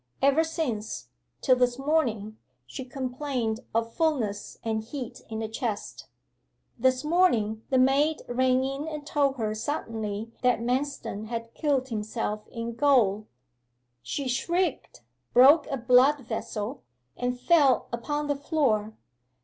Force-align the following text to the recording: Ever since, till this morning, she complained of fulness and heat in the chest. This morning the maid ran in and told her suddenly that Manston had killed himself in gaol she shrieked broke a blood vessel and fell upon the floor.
Ever 0.19 0.43
since, 0.43 1.09
till 1.41 1.57
this 1.57 1.77
morning, 1.77 2.39
she 2.65 2.85
complained 2.85 3.59
of 3.75 3.93
fulness 3.93 4.57
and 4.63 4.81
heat 4.81 5.21
in 5.29 5.37
the 5.37 5.47
chest. 5.47 6.07
This 6.75 7.03
morning 7.03 7.61
the 7.69 7.77
maid 7.77 8.23
ran 8.27 8.63
in 8.63 8.87
and 8.87 9.05
told 9.05 9.37
her 9.37 9.53
suddenly 9.53 10.31
that 10.41 10.59
Manston 10.59 11.25
had 11.27 11.53
killed 11.53 11.89
himself 11.89 12.47
in 12.47 12.73
gaol 12.73 13.27
she 14.01 14.27
shrieked 14.27 15.03
broke 15.33 15.67
a 15.69 15.77
blood 15.77 16.21
vessel 16.21 16.81
and 17.15 17.39
fell 17.39 17.87
upon 17.93 18.25
the 18.25 18.35
floor. 18.35 18.97